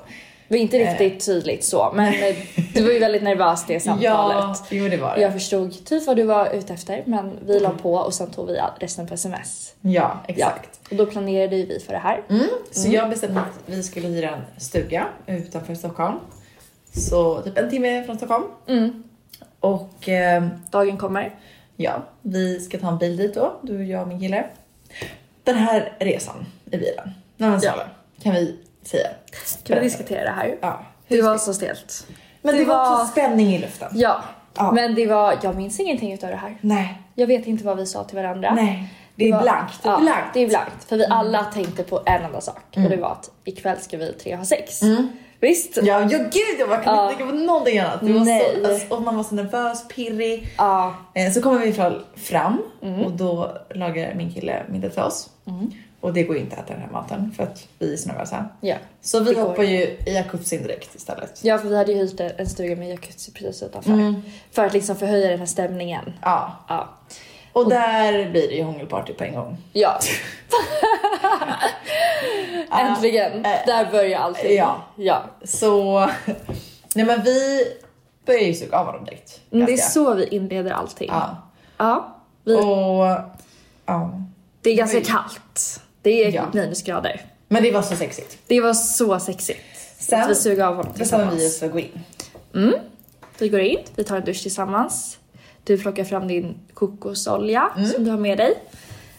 [0.48, 2.36] Det var inte riktigt tydligt så, men eh,
[2.74, 4.36] du var ju väldigt nervös det samtalet.
[4.38, 5.22] Ja, jo det var det.
[5.22, 8.48] Jag förstod typ vad du var ute efter, men vi la på och sen tog
[8.48, 9.74] vi resten på sms.
[9.82, 10.70] Ja, exakt.
[10.84, 10.88] Ja.
[10.90, 12.22] Och då planerade ju vi för det här.
[12.30, 12.48] Mm.
[12.72, 16.16] Så jag bestämde att vi skulle hyra en stuga utanför Stockholm.
[16.94, 18.44] Så typ en timme från Stockholm.
[18.68, 19.04] Mm.
[19.60, 21.36] Och ehm, dagen kommer.
[21.76, 24.46] Ja, vi ska ta en bil dit då, du, jag och min kille.
[25.44, 27.74] Den här resan i bilen, när man Ja.
[28.24, 28.56] kan vi
[28.88, 29.08] säga.
[29.64, 30.58] Kan vi diskutera det här?
[30.62, 30.82] Ja.
[31.08, 32.08] Det var så stelt.
[32.42, 33.90] Men det, var också spänning i luften.
[33.94, 34.22] Ja.
[34.56, 34.72] Ja.
[34.72, 36.58] men det var, jag minns ingenting utav det här.
[36.62, 37.02] Nej.
[37.16, 38.54] Jag vet inte vad vi sa till varandra.
[38.56, 39.84] Nej, det är var- blankt.
[39.84, 40.20] Det är ja, blankt.
[40.20, 40.30] Mm.
[40.34, 40.84] Det är blankt.
[40.90, 44.14] För vi alla tänkte på en enda sak och det var att ikväll ska vi
[44.14, 44.82] tre ha sex.
[45.44, 45.78] Visst?
[45.84, 47.04] Ja, ja gud jag bara kan Ja.
[47.12, 48.00] inte tänka på någonting annat.
[48.02, 48.60] Det var Nej.
[48.64, 50.48] så, alltså, och man var så nervös, pirrig.
[50.58, 50.96] Ja.
[51.14, 51.74] Eh, Så kommer vi
[52.22, 52.62] fram
[53.06, 55.30] och då lagar min kille middag till oss.
[56.00, 58.08] Och det går ju inte att äta den här maten för att vi är så
[58.10, 58.46] nervösa.
[58.62, 58.76] Ja.
[59.02, 61.40] Så vi hoppar ju i jacuzzin direkt istället.
[61.44, 63.92] Ja, för vi hade ju hyrt en stuga med jacuzzi precis utanför.
[63.94, 64.22] Mm.
[64.52, 66.14] För att liksom förhöja den här stämningen.
[66.22, 66.52] Ja.
[66.70, 66.90] Ja.
[67.54, 69.58] Och där blir det ju hångelparty på en gång.
[69.74, 70.00] Ja.
[72.80, 73.44] Äntligen.
[73.44, 74.56] Där börjar allting.
[74.56, 74.84] Ja.
[74.96, 75.24] ja.
[75.44, 76.00] Så,
[76.96, 77.60] nej men vi
[78.26, 79.42] börjar ju suga av honom direkt.
[79.52, 79.90] Mm, Det är ganska.
[79.92, 81.10] så vi inleder allting.
[81.12, 81.38] Ja.
[81.78, 82.18] Ja.
[82.44, 83.34] Vi, Och,
[83.86, 84.22] ja.
[84.62, 85.82] det är ganska kallt.
[86.02, 86.44] Det är Ja.
[86.54, 87.22] minusgrader.
[87.48, 88.38] Men det var så sexigt.
[88.48, 89.60] Det var så sexigt.
[89.98, 91.42] Sen att vi suger av honom tillsammans.
[91.42, 92.00] vi oss att gå in.
[92.56, 92.74] Mm.
[93.40, 95.18] Vi går in, vi tar en dusch tillsammans.
[95.64, 97.90] Du plockar fram din kokosolja Mm.
[97.90, 98.54] som du har med dig.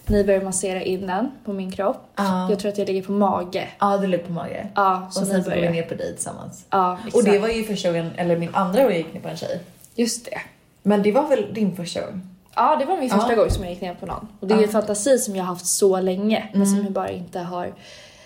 [0.06, 2.06] Ni börjar massera in den på min kropp.
[2.16, 2.50] Ja.
[2.50, 3.68] Jag tror att jag ligger på mage.
[3.78, 4.66] Ja, du låg på mage.
[4.74, 6.64] Ja, så och sen så går vi ner på dig tillsammans.
[6.70, 7.24] Ja, Och exakt.
[7.24, 9.60] det var ju första gången, eller min andra gång jag gick ner på en tjej.
[9.94, 10.40] Just det.
[10.82, 12.22] Men det var väl din första gång?
[12.54, 14.28] Ja, det var min första gång som jag gick ner på någon.
[14.40, 17.10] Och det är en fantasi som jag har haft så länge, men som jag bara
[17.10, 17.72] inte har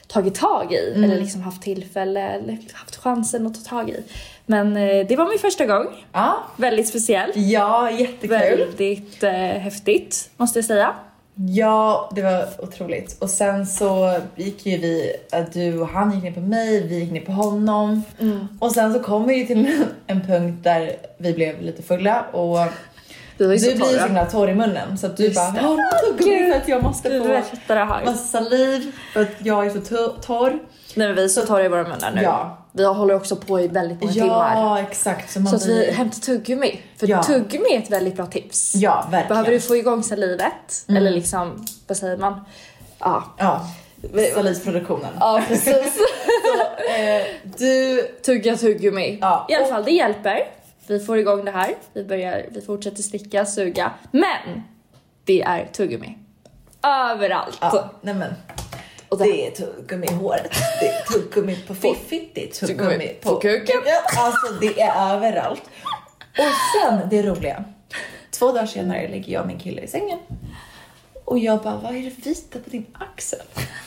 [0.06, 0.92] tagit tag i.
[0.92, 1.04] Mm.
[1.04, 4.04] Eller liksom haft tillfälle eller haft chansen att ta tag i.
[4.46, 5.86] Men eh, det var min första gång.
[6.12, 6.38] Ja.
[6.56, 7.30] Väldigt speciell.
[7.34, 8.28] Ja, jättekul.
[8.28, 10.94] Väldigt eh, häftigt, måste jag säga.
[11.40, 13.16] Ja, det var otroligt.
[13.22, 16.98] Och sen så gick ju vi, äh, du och han gick ner på mig, vi
[16.98, 18.02] gick ner på honom.
[18.20, 18.48] Mm.
[18.60, 22.58] Och sen så kom vi ju till en punkt där vi blev lite fulla och
[23.38, 24.04] du blir ju så torra.
[24.06, 26.54] himla torr i munnen så att du Just bara du tuggummi Gud.
[26.54, 27.28] att jag måste få
[28.04, 30.58] massa saliv för att jag är så to- torr.
[30.94, 32.22] Nej men vi är så torra i våra munnar nu.
[32.22, 32.57] Ja.
[32.72, 34.54] Vi håller också på i väldigt många timmar.
[34.54, 35.32] Ja, exakt.
[35.32, 36.80] Så man Så att vi hämtar tuggummi.
[36.96, 37.22] För Ja.
[37.22, 38.74] tuggummi är ett väldigt bra tips.
[38.74, 39.18] Ja, verkligen.
[39.20, 39.28] Mm.
[39.28, 42.40] Behöver du få igång salivet, eller liksom, vad säger man?
[42.98, 43.24] Ja.
[43.38, 43.66] Ja,
[44.34, 45.10] salivproduktionen.
[45.20, 45.98] Ja, precis.
[46.98, 47.22] Eh,
[47.58, 48.02] du...
[48.24, 49.18] Tugga tuggummi.
[49.20, 49.46] Ja.
[49.48, 50.38] I alla fall, det hjälper.
[50.86, 51.74] Vi får igång det här.
[51.92, 53.92] Vi, börjar, vi fortsätter sticka, suga.
[54.10, 54.62] Men!
[55.24, 56.18] Det är tuggummi.
[56.82, 57.58] Överallt.
[57.60, 58.34] Ja, nej men.
[59.08, 63.34] Och det- är tuggummi i håret, det är tuggummi på fiffigt, det är tuggummi på,
[63.34, 63.76] på kuken.
[64.16, 65.62] Alltså det är överallt.
[66.38, 66.44] Och
[66.82, 67.64] sen det roliga.
[68.30, 70.18] Två dagar senare ligger jag och min kille i sängen.
[71.24, 73.38] Och jag bara, vad är det vita på din axel?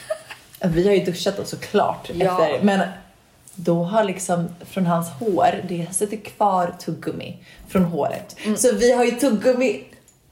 [0.65, 2.25] Vi har ju duschat då såklart Ja.
[2.45, 2.87] efter, men
[3.55, 7.37] då har liksom från hans hår, det sitter kvar tuggummi
[7.69, 8.35] från håret.
[8.57, 9.83] Så vi har ju tuggummi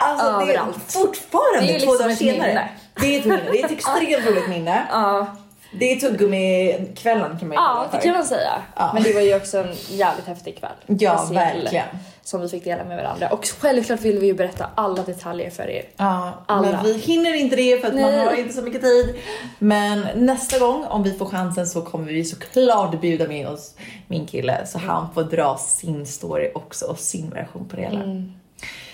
[0.02, 0.49] Alltså det är Mm.
[0.49, 0.78] Överallt.
[0.91, 2.69] fortfarande Det är två liksom dagar ett senare.
[3.01, 3.41] Det är ett minne.
[3.51, 4.88] Det är ett extremt roligt minne.
[4.91, 5.27] Ja.
[5.71, 8.62] Det är tuggummi-kvällen kan man ju Ja, det kan man säga.
[8.75, 8.91] Ja.
[8.93, 10.71] Men det var ju också en jävligt häftig kväll.
[10.88, 11.85] Ja, Speciell, verkligen.
[12.23, 13.29] Som vi fick dela med varandra.
[13.29, 15.83] Och självklart vill vi ju berätta alla detaljer för er.
[15.97, 16.71] Ja, Alla.
[16.71, 18.25] men vi hinner inte det för att man Nej.
[18.25, 19.15] har inte så mycket tid.
[19.59, 23.75] Men nästa gång om vi får chansen så kommer vi såklart bjuda med oss
[24.07, 28.03] min kille så han får dra sin story också och sin version på det hela.
[28.03, 28.33] Mm.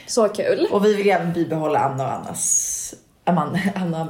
[0.08, 0.68] Så kul.
[0.72, 2.94] Och vi vill även bibehålla Anna och Annas
[3.26, 4.10] Amanda, Anna,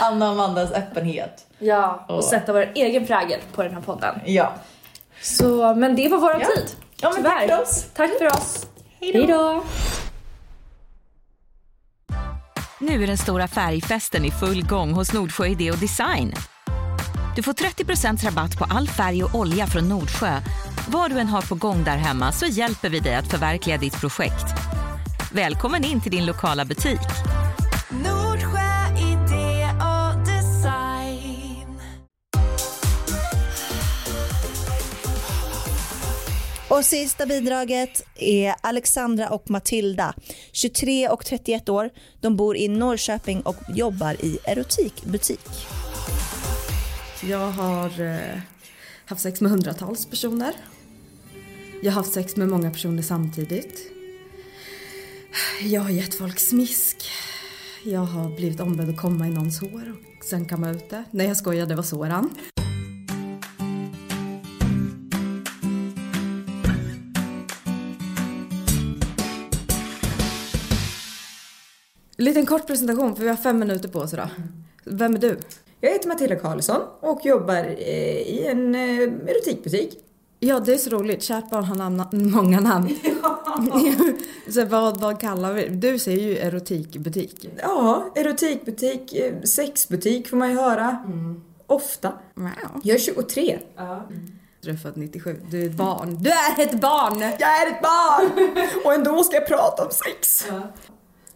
[0.00, 1.46] Anna och Amandas öppenhet.
[1.58, 4.20] Ja, och Och- sätta vår egen prägel på den här podden.
[4.26, 4.52] Ja.
[5.22, 6.46] Så, men det var vår Ja.
[6.46, 6.76] tid.
[7.00, 7.86] Ja, men tack för oss.
[7.94, 8.66] Tack för oss.
[9.00, 9.62] Hej då.
[12.78, 16.34] Nu är den stora färgfesten i full gång hos Nordsjö Idé och Design.
[17.36, 20.40] Du får 30% rabatt på all färg och olja från Nordsjö.
[20.88, 24.00] Vad du än har på gång där hemma så hjälper vi dig att förverkliga ditt
[24.00, 24.44] projekt.
[25.32, 27.00] Välkommen in till din lokala butik.
[36.72, 40.14] Och sista bidraget är Alexandra och Matilda,
[40.52, 41.90] 23 och 31 år.
[42.20, 45.48] De bor i Norrköping och jobbar i erotikbutik.
[47.22, 48.40] Jag har eh,
[49.06, 50.52] haft sex med hundratals personer.
[51.82, 53.80] Jag har haft sex med många personer samtidigt.
[55.62, 56.96] Jag har gett folk smisk.
[57.84, 61.04] Jag har blivit ombedd att komma i någons hår och sen kamma ut det.
[61.10, 62.30] Nej jag skojar, det var Soran.
[72.22, 74.28] Liten kort presentation för vi har fem minuter på oss idag.
[74.84, 75.38] Vem är du?
[75.80, 79.98] Jag heter Matilda Karlsson och jobbar eh, i en eh, erotikbutik.
[80.38, 81.22] Ja, det är så roligt.
[81.22, 82.96] Kärt barn har namn, många namn.
[84.50, 87.48] så vad, vad kallar vi Du säger ju erotikbutik.
[87.62, 90.96] Ja, erotikbutik, eh, sexbutik får man ju höra.
[91.66, 92.12] Ofta.
[92.34, 92.50] Wow.
[92.82, 93.58] Jag är 23.
[94.60, 95.40] Du är född 97.
[95.50, 96.18] Du är ett barn.
[96.22, 97.20] Du är ett barn!
[97.20, 98.56] Jag är ett barn!
[98.84, 100.46] Och ändå ska jag prata om sex.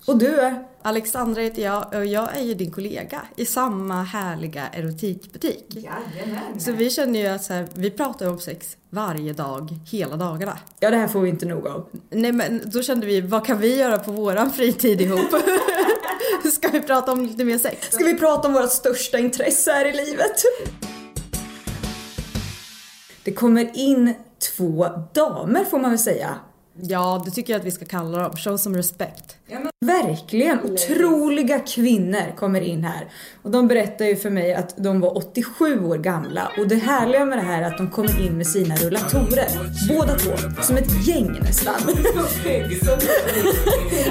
[0.06, 0.66] Och du är?
[0.86, 5.64] Alexandra heter jag och jag är ju din kollega i samma härliga erotikbutik.
[5.68, 6.60] Jajamän.
[6.60, 10.58] Så vi känner ju att så här, vi pratar om sex varje dag, hela dagarna.
[10.80, 11.88] Ja, det här får vi inte nog av.
[12.10, 15.30] Nej men då kände vi, vad kan vi göra på våran fritid ihop?
[16.52, 17.86] Ska vi prata om lite mer sex?
[17.90, 20.42] Ska vi prata om vårt största intresse här i livet?
[23.24, 24.14] Det kommer in
[24.56, 26.38] två damer får man väl säga.
[26.80, 28.36] Ja, det tycker jag att vi ska kalla dem.
[28.36, 29.36] Show some respect.
[29.86, 33.08] Verkligen otroliga kvinnor kommer in här.
[33.42, 36.52] Och de berättar ju för mig att de var 87 år gamla.
[36.58, 39.48] Och det härliga med det här är att de kommer in med sina rullatorer.
[39.88, 40.62] Båda två.
[40.62, 41.74] Som ett gäng nästan.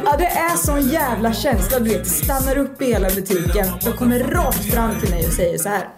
[0.05, 1.79] ja, det är sån jävla känsla.
[1.79, 3.67] Du vet, stannar upp i hela butiken.
[3.83, 5.89] De kommer rakt fram till mig och säger så här.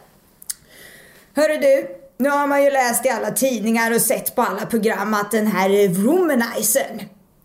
[1.35, 5.13] Hörru du, nu har man ju läst i alla tidningar och sett på alla program
[5.13, 7.01] att den här womanizern,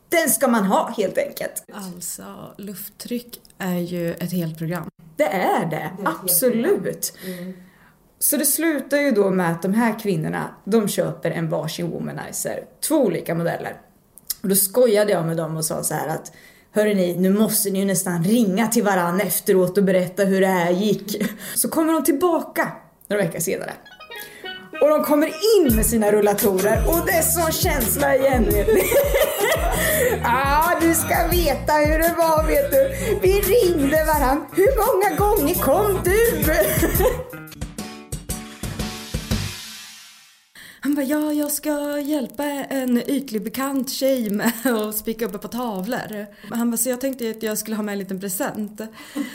[0.09, 1.65] den ska man ha helt enkelt.
[1.73, 4.91] Alltså, lufttryck är ju ett helt program.
[5.17, 7.13] Det är det, absolut.
[8.19, 12.65] Så det slutar ju då med att de här kvinnorna, de köper en varsin womanizer.
[12.89, 13.77] Två olika modeller.
[14.43, 16.33] Och då skojade jag med dem och sa så här att
[16.75, 20.47] Hörrni, ni, nu måste ni ju nästan ringa till varann efteråt och berätta hur det
[20.47, 21.23] här gick.
[21.55, 22.73] Så kommer de tillbaka
[23.09, 23.73] några veckor senare.
[24.83, 28.83] Och de kommer in med sina rullatorer och det är sån känsla igen vet ni.
[30.25, 32.95] ah, du ska veta hur det var vet du.
[33.23, 34.47] Vi ringde varann.
[34.53, 36.45] Hur många gånger kom du?
[40.85, 45.41] Han bara, ja jag ska hjälpa en ytlig bekant tjej med att spika upp ett
[45.43, 46.27] par tavlor.
[46.51, 48.81] Han bara, så jag tänkte att jag skulle ha med en liten present.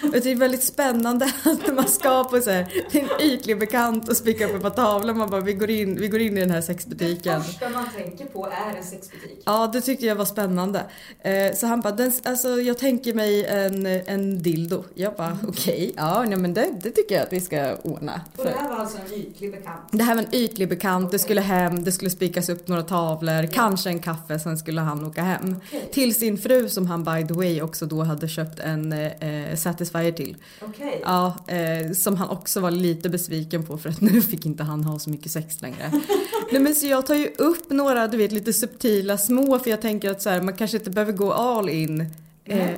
[0.04, 4.10] Och det är väldigt spännande att man ska på så här, till en ytlig bekant
[4.10, 5.14] och spika upp ett par tavlor.
[5.14, 7.44] Man bara, vi går in, vi går in i den här sexbutiken.
[7.44, 9.42] första man tänker på är en sexbutik.
[9.46, 10.84] Ja, det tyckte jag var spännande.
[11.22, 14.84] Eh, Så han bara, den, alltså, jag tänker mig en, en dildo.
[14.94, 18.22] Jag bara, okej, ja nej, men det, det tycker jag att vi ska ordna.
[18.38, 19.80] Och det här var alltså en ytlig bekant.
[19.92, 23.46] Det här var en ytlig bekant, det skulle hem, det skulle spikas upp några tavlor,
[23.46, 25.56] kanske en kaffe, sen skulle han åka hem.
[25.92, 30.12] Till sin fru som han by the way också då hade köpt en eh, Satisfyer
[30.12, 30.36] till.
[30.62, 31.02] Okej.
[31.04, 34.84] Ja, eh, som han också var lite besviken på för att nu fick inte han
[34.84, 35.92] ha så mycket sex längre.
[36.52, 39.82] Nej men så jag tar ju upp några du vet lite subtila små för jag
[39.82, 42.06] tänker att så här, man kanske inte behöver gå all in.
[42.46, 42.70] Eh.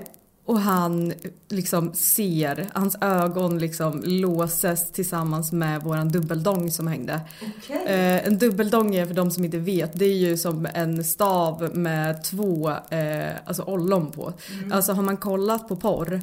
[0.49, 1.13] Och han
[1.49, 7.21] liksom ser, hans ögon liksom låses tillsammans med våran dubbeldong som hängde.
[7.57, 7.83] Okej.
[7.85, 11.69] Eh, en dubbeldong är för de som inte vet, det är ju som en stav
[11.75, 14.33] med två eh, alltså ollon på.
[14.53, 14.71] Mm.
[14.71, 16.21] Alltså har man kollat på porr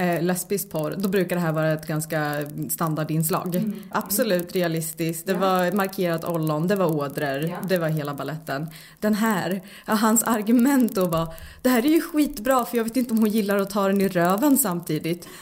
[0.00, 2.34] Eh, lesbisk porr, då brukar det här vara ett ganska
[2.70, 3.56] standardinslag.
[3.56, 3.74] Mm.
[3.90, 8.66] Absolut realistiskt, det var markerat ollon, det var ådror, det var hela balletten.
[9.00, 12.96] Den här, ja, hans argument då var det här är ju skitbra för jag vet
[12.96, 15.28] inte om hon gillar att ta den i röven samtidigt.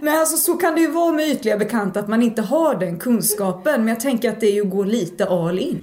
[0.00, 2.98] Nej alltså så kan det ju vara med ytliga bekanta att man inte har den
[2.98, 5.80] kunskapen men jag tänker att det är ju att gå lite all in.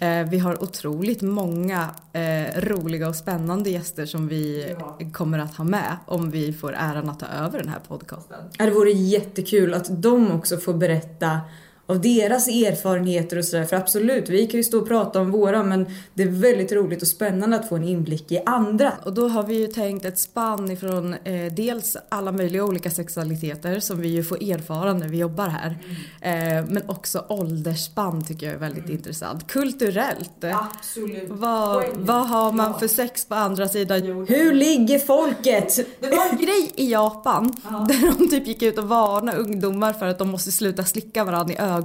[0.00, 4.76] Eh, vi har otroligt många eh, roliga och spännande gäster som vi
[5.12, 8.36] kommer att ha med om vi får äran att ta över den här podcasten.
[8.58, 11.40] Ja, Det vore jättekul att de också får berätta
[11.88, 13.64] av deras erfarenheter och sådär.
[13.64, 17.02] För absolut, vi kan ju stå och prata om våra men det är väldigt roligt
[17.02, 18.92] och spännande att få en inblick i andra.
[19.04, 23.80] Och då har vi ju tänkt ett spann ifrån eh, dels alla möjliga olika sexualiteter
[23.80, 25.78] som vi ju får erfara när vi jobbar här.
[26.20, 29.46] Eh, men också åldersspann tycker jag är väldigt intressant.
[29.46, 30.44] Kulturellt.
[30.44, 31.28] Absolut.
[31.28, 34.36] Vad, vad har man för sex på andra sidan jorden?
[34.36, 35.76] Hur ligger folket?
[36.00, 37.52] Det var en grej i Japan
[37.88, 41.54] där de typ gick ut och varnade ungdomar för att de måste sluta slicka varandra
[41.54, 41.77] i ögonen.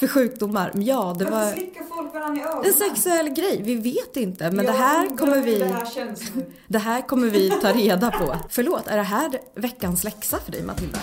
[0.00, 0.72] För sjukdomar.
[0.74, 2.64] Ja, det var slickar folk varandra i ögonen?
[2.66, 3.62] en sexuell grej.
[3.62, 4.50] Vi vet inte.
[4.50, 5.58] Men Jag det här kommer vi...
[5.58, 6.46] det här känns nu.
[6.66, 8.36] Det här kommer vi ta reda på.
[8.48, 10.98] Förlåt, är det här veckans läxa för dig Matilda?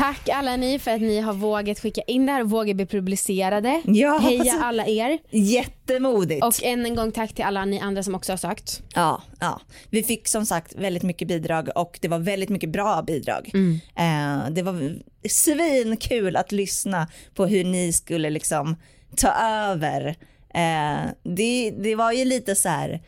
[0.00, 2.86] Tack alla ni för att ni har vågat skicka in det här och vågat bli
[2.86, 3.82] publicerade.
[3.84, 5.18] Ja, Heja alla er.
[5.30, 6.44] Jättemodigt.
[6.44, 8.82] Och än en gång tack till alla ni andra som också har sökt.
[8.94, 13.02] Ja, ja, vi fick som sagt väldigt mycket bidrag och det var väldigt mycket bra
[13.02, 13.50] bidrag.
[13.96, 14.98] Eh, det var
[15.28, 18.76] svinkul att lyssna på hur ni skulle liksom
[19.16, 20.06] ta över.
[20.54, 23.00] Eh, det, det var ju lite så här,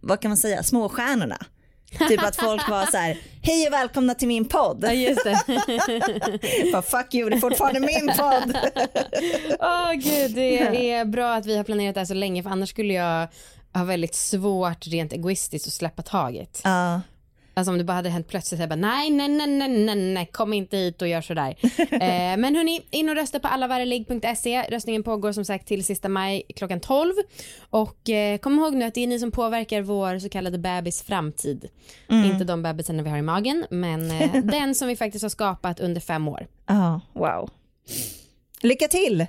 [0.00, 1.38] vad kan man säga, småstjärnorna.
[2.08, 4.84] Typ att folk var så här, hej och välkomna till min podd.
[4.84, 6.70] Ja just det.
[6.72, 8.58] Bara, Fuck you, det är fortfarande min podd.
[9.60, 12.68] Åh gud, det är bra att vi har planerat det här så länge för annars
[12.70, 13.28] skulle jag
[13.74, 16.60] ha väldigt svårt rent egoistiskt att släppa taget.
[16.64, 17.00] Ja.
[17.58, 20.30] Alltså om det bara hade hänt plötsligt, jag bara nej, nej, nej, nej, nej, nej,
[20.32, 21.56] kom inte hit och gör sådär.
[21.90, 24.62] eh, men hörni, in och rösta på allavarelig.se.
[24.62, 27.12] Röstningen pågår som sagt till sista maj klockan 12.
[27.70, 31.02] Och eh, kom ihåg nu att det är ni som påverkar vår så kallade bebis
[31.02, 31.68] framtid.
[32.10, 32.30] Mm.
[32.30, 35.80] Inte de bebisarna vi har i magen, men eh, den som vi faktiskt har skapat
[35.80, 36.46] under fem år.
[36.66, 37.50] Ja, wow.
[38.62, 39.26] Lycka till!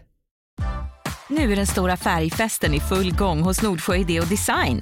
[1.30, 4.82] Nu är den stora färgfesten i full gång hos Nordsjö Idé och Design.